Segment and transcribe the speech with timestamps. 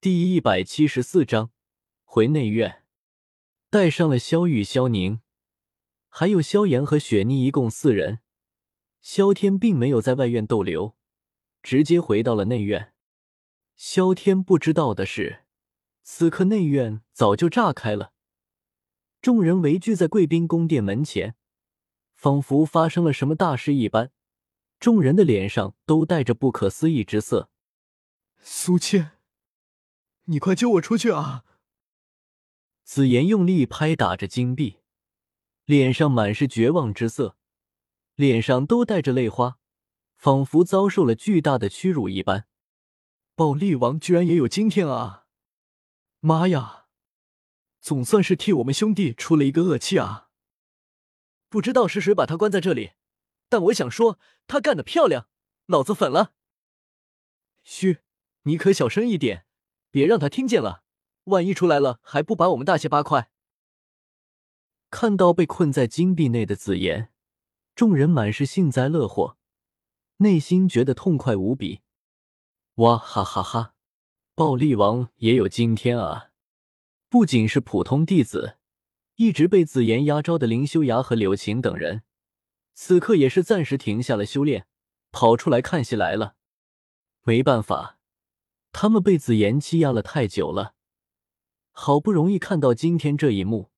[0.00, 1.50] 第一百七十四章
[2.04, 2.84] 回内院，
[3.68, 5.18] 带上了萧玉、萧宁，
[6.08, 8.20] 还有萧炎和雪妮，一共四人。
[9.00, 10.94] 萧天并没有在外院逗留，
[11.64, 12.92] 直接回到了内院。
[13.74, 15.40] 萧天不知道的是，
[16.04, 18.12] 此刻内院早就炸开了，
[19.20, 21.34] 众人围聚在贵宾宫殿门前，
[22.14, 24.12] 仿佛发生了什么大事一般。
[24.78, 27.50] 众人的脸上都带着不可思议之色。
[28.40, 29.17] 苏倩，
[30.30, 31.44] 你快救我出去啊！
[32.84, 34.80] 紫妍用力拍打着金币，
[35.64, 37.38] 脸上满是绝望之色，
[38.14, 39.58] 脸上都带着泪花，
[40.16, 42.46] 仿佛遭受了巨大的屈辱一般。
[43.34, 45.24] 暴力王居然也有今天啊！
[46.20, 46.88] 妈呀，
[47.80, 50.28] 总算是替我们兄弟出了一个恶气啊！
[51.48, 52.92] 不知道是谁把他关在这里。
[53.48, 55.30] 但我想说，他干得漂亮，
[55.64, 56.34] 老子粉了。
[57.64, 58.00] 嘘，
[58.42, 59.46] 你可小声一点，
[59.90, 60.82] 别让他听见了。
[61.24, 63.30] 万一出来了，还不把我们大卸八块？
[64.90, 67.12] 看到被困在金币内的紫妍，
[67.74, 69.36] 众人满是幸灾乐祸，
[70.18, 71.80] 内心觉得痛快无比。
[72.76, 73.74] 哇哈哈哈！
[74.34, 76.30] 暴力王也有今天啊！
[77.10, 78.56] 不仅是普通弟子，
[79.16, 82.04] 一直被紫妍压招的林修崖和柳琴等人。
[82.72, 84.66] 此刻也是暂时停下了修炼，
[85.10, 86.36] 跑出来看戏来了。
[87.24, 87.97] 没办法，
[88.72, 90.74] 他们被紫妍欺压了太久了，
[91.70, 93.70] 好不容易看到今天这一幕，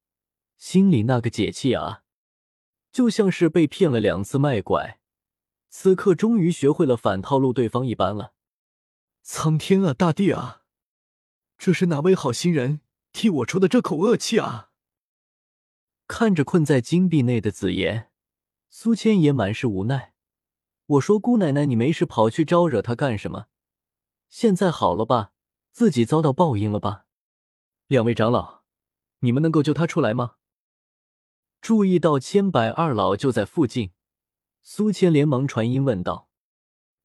[0.57, 2.03] 心里那个解气啊，
[2.93, 5.01] 就像是被骗了两次卖拐，
[5.69, 8.35] 此刻终于学会了反套路对方一般了。
[9.23, 10.63] 苍天啊，大地啊，
[11.57, 12.81] 这是哪位好心人
[13.13, 14.71] 替我出的这口恶气啊？
[16.07, 18.09] 看着困在金币内的紫妍。
[18.73, 20.15] 苏千也满是无奈。
[20.87, 23.47] 我说：“姑奶奶，你没事跑去招惹他干什么？
[24.31, 25.33] 现在好了吧？
[25.73, 27.05] 自己遭到报应了吧？”
[27.89, 28.63] 两位长老，
[29.19, 30.37] 你们能够救他出来吗？
[31.61, 33.91] 注意到千百二老就在附近，
[34.63, 36.29] 苏千连忙传音问道：“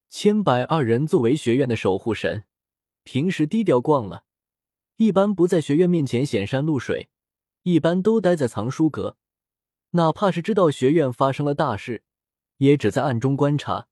[0.08, 2.44] 千百二人作为学院的守护神，
[3.02, 4.24] 平时低调惯了，
[4.96, 7.10] 一般不在学院面前显山露水，
[7.64, 9.18] 一般都待在藏书阁。”
[9.90, 12.04] 哪怕是知道学院发生了大事，
[12.58, 13.88] 也只在暗中观察，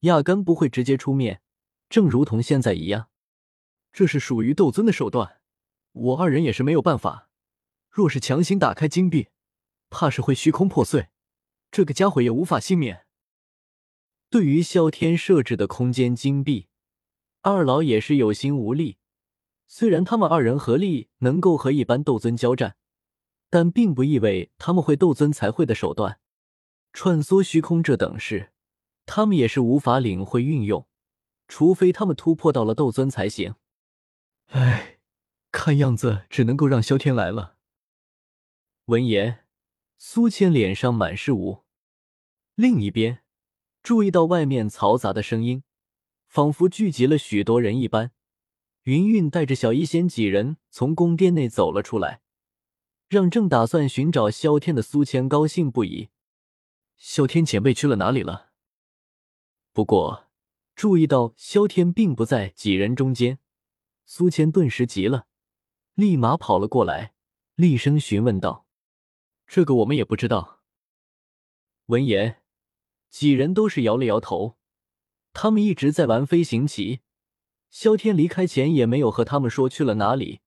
[0.00, 1.42] 压根不会直接出面。
[1.94, 3.08] 正如同现在一样，
[3.92, 5.38] 这是属于斗尊的手段，
[5.92, 7.28] 我二人也是没有办法。
[7.88, 9.28] 若是强行打开金币，
[9.90, 11.10] 怕是会虚空破碎，
[11.70, 13.06] 这个家伙也无法幸免。
[14.28, 16.66] 对于萧天设置的空间金币，
[17.42, 18.98] 二老也是有心无力。
[19.68, 22.74] 虽然他们二人合力能够和一般斗尊交战。
[23.50, 26.18] 但并不意味他们会斗尊才会的手段，
[26.92, 28.52] 穿梭虚空这等事，
[29.06, 30.88] 他们也是无法领会运用，
[31.48, 33.54] 除非他们突破到了斗尊才行。
[34.46, 34.98] 唉，
[35.50, 37.56] 看样子只能够让萧天来了。
[38.86, 39.46] 闻言，
[39.96, 41.64] 苏千脸上满是无。
[42.54, 43.24] 另一边，
[43.82, 45.64] 注意到外面嘈杂的声音，
[46.26, 48.12] 仿佛聚集了许多人一般，
[48.82, 52.20] 云云带着小医仙几人从宫殿内走了出来。
[53.08, 56.08] 让正打算寻找萧天的苏谦高兴不已。
[56.96, 58.50] 萧天前辈去了哪里了？
[59.72, 60.23] 不过
[60.74, 63.38] 注意到萧天并不在几人中间，
[64.04, 65.26] 苏谦顿时急了，
[65.94, 67.14] 立马跑了过来，
[67.54, 68.66] 厉声询问道
[69.46, 70.62] ：“这个我们也不知道。”
[71.86, 72.42] 闻言，
[73.08, 74.58] 几人都是摇了摇头。
[75.32, 77.00] 他们一直在玩飞行棋，
[77.70, 80.40] 萧天离开前也没有和他们说去了哪里，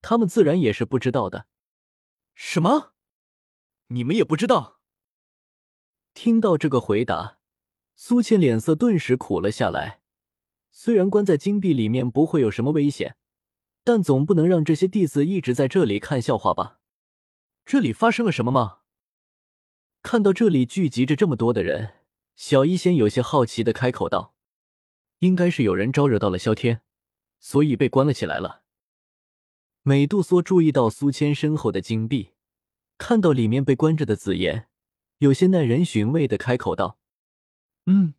[0.00, 1.46] 他们自然也是不知道的。
[2.34, 2.94] 什么？
[3.88, 4.80] 你们也不知道？
[6.14, 7.38] 听到这个回答，
[8.04, 10.00] 苏倩脸色顿时苦了下来。
[10.72, 13.14] 虽然关在金币里面不会有什么危险，
[13.84, 16.80] 但总不能让这些弟子一直在这里看笑话吧？
[17.64, 18.78] 这里发生了什么吗？
[20.02, 21.94] 看到这里聚集着这么多的人，
[22.34, 24.34] 小医仙有些好奇的开口道
[25.20, 26.82] ：“应该是有人招惹到了萧天，
[27.38, 28.62] 所以被关了起来了。”
[29.82, 32.32] 美杜莎注意到苏谦身后的金币，
[32.98, 34.66] 看到里面被关着的紫妍，
[35.18, 36.98] 有些耐人寻味的开口道
[37.86, 38.14] ：“嗯。”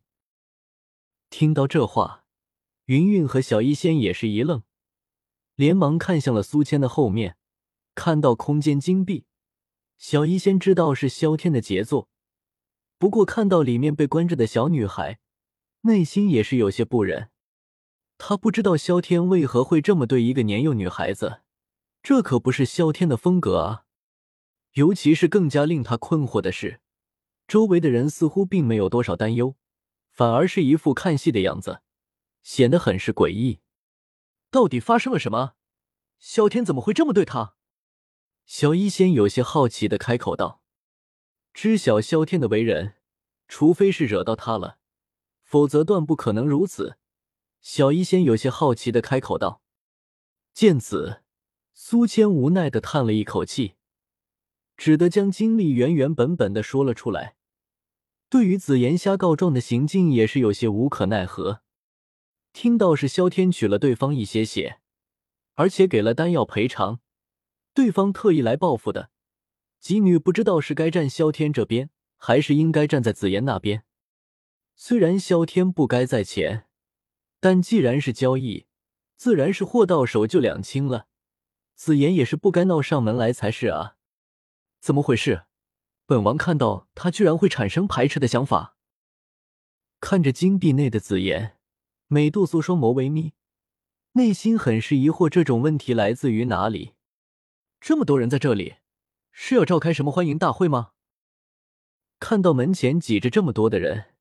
[1.30, 2.26] 听到这话，
[2.86, 4.64] 云云和小医仙也是一愣，
[5.56, 7.38] 连忙看向了苏谦的后面，
[7.96, 9.26] 看到空间金币，
[9.98, 12.10] 小医仙知道是萧天的杰作，
[12.98, 15.20] 不过看到里面被关着的小女孩，
[15.82, 17.30] 内心也是有些不忍。
[18.18, 21.42] 他不知道萧天为何会这么对一个年幼女孩子。
[22.04, 23.86] 这可不是萧天的风格啊！
[24.74, 26.82] 尤其是更加令他困惑的是，
[27.54, 29.56] 周围的人似乎并没有多少担忧，
[30.10, 31.84] 反而是一副看戏的样子，
[32.42, 33.60] 显得很是诡异。
[34.50, 35.54] 到底发生了什么？
[36.18, 37.56] 萧天怎么会这么对他？
[38.48, 40.64] 小医仙有些好奇的开口道
[41.54, 42.96] ：“知晓萧天的为人，
[43.48, 44.80] 除非是惹到他了，
[45.44, 46.98] 否则断不可能如此。”
[47.62, 49.62] 小医仙有些好奇的开口道。
[50.56, 51.22] 见此，
[51.76, 53.76] 苏谦无奈的叹了一口气，
[54.76, 57.36] 只得将经历原原本本的说了出来。
[58.34, 61.62] 对于紫妍瞎告状的行径，也是有些无可奈何。
[62.52, 64.80] 听到是萧天取了对方一些血，
[65.54, 67.00] 而且给了丹药赔偿，
[67.76, 69.12] 对方特意来报复的，
[69.80, 73.84] 吉女不知道是该站萧天这边，还是应该站在紫妍那边。
[74.76, 76.66] 虽然萧天不该在前，
[77.40, 78.66] 但既然是交易，
[79.16, 81.06] 自然是货到手就两清了。
[81.76, 83.98] 紫妍也是不该闹上门来才是啊！
[84.82, 85.44] 怎么回事？
[86.14, 88.78] 本王看到他居然会产生排斥的想法。
[90.00, 91.58] 看着金币内的紫妍，
[92.06, 93.34] 美杜莎双眸微眯，
[94.12, 96.94] 内心很是疑惑，这种问题来自于哪里？
[97.82, 98.76] 这么多人在这里，
[99.32, 100.92] 是要召开什么欢迎大会吗？
[102.20, 104.14] 看到门前挤着这么多的人，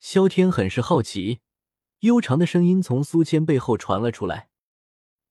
[0.00, 1.38] 萧天很是好奇。
[2.00, 4.48] 悠长的声音从苏谦背后传了出来：“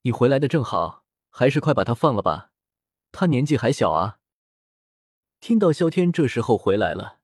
[0.04, 2.52] 你回来的正好，还是快把他放了吧，
[3.12, 4.20] 他年纪还小啊。”
[5.48, 7.20] 听到萧天这时候回来了，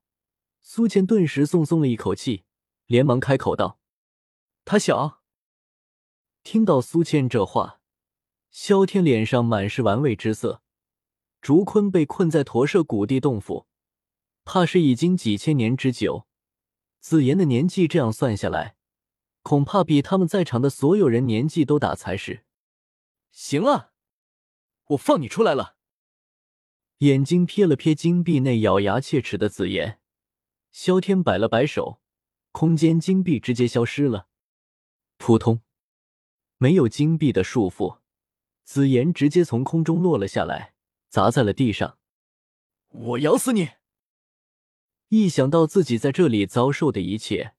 [0.60, 2.44] 苏倩顿时松松了一口气，
[2.86, 3.80] 连忙开口道
[4.64, 5.24] ：“他小。”
[6.44, 7.80] 听到苏倩这话，
[8.48, 10.62] 萧天脸上满是玩味之色。
[11.40, 13.66] 竹坤被困在驼舍古地洞府，
[14.44, 16.28] 怕是已经几千年之久。
[17.00, 18.76] 紫妍的年纪这样算下来，
[19.42, 22.44] 恐怕比他们在场的所有人年纪都大才是。
[23.32, 23.90] 行了，
[24.90, 25.78] 我放你出来了。
[27.02, 29.98] 眼睛瞥了瞥金币内咬牙切齿的紫妍，
[30.70, 32.00] 萧天摆了摆手，
[32.52, 34.28] 空间金币直接消失了。
[35.16, 35.62] 扑通，
[36.58, 37.98] 没有金币的束缚，
[38.62, 40.74] 紫妍直接从空中落了下来，
[41.08, 41.98] 砸在了地上。
[42.90, 43.70] 我咬死你！
[45.08, 47.54] 一想到自己在这里遭受的一切，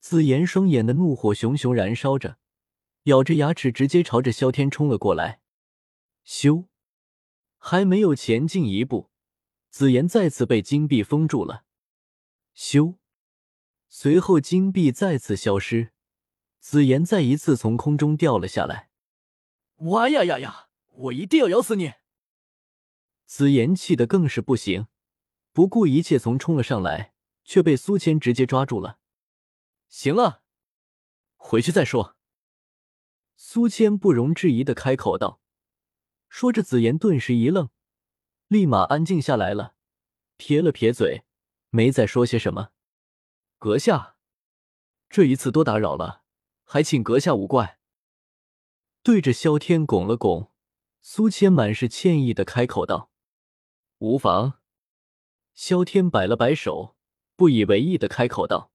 [0.00, 2.38] 紫妍双眼的怒火熊熊燃烧着，
[3.04, 5.40] 咬着牙齿直接朝着萧天冲了过来。
[6.26, 6.64] 咻！
[7.68, 9.10] 还没有前进一步，
[9.70, 11.64] 紫妍再次被金币封住了。
[12.54, 12.98] 咻！
[13.88, 15.90] 随后金币再次消失，
[16.60, 18.90] 紫妍再一次从空中掉了下来。
[19.78, 20.68] 哇呀呀呀！
[20.92, 21.94] 我一定要咬死你！
[23.24, 24.86] 紫妍气得更是不行，
[25.52, 29.00] 不顾一切从冲了上来，却被苏谦直接抓住了。
[29.88, 30.44] 行了，
[31.34, 32.16] 回去再说。
[33.34, 35.40] 苏谦不容置疑的开口道。
[36.38, 37.70] 说着，紫妍顿时一愣，
[38.48, 39.74] 立马安静下来了，
[40.36, 41.24] 撇了撇嘴，
[41.70, 42.72] 没再说些什么。
[43.56, 44.16] 阁下，
[45.08, 46.24] 这一次多打扰了，
[46.64, 47.80] 还请阁下勿怪。
[49.02, 50.52] 对着萧天拱了拱，
[51.00, 53.10] 苏谦满是歉意的开口道
[54.00, 54.60] ：“无妨。”
[55.56, 56.96] 萧天摆了摆手，
[57.34, 58.70] 不以为意的开口道。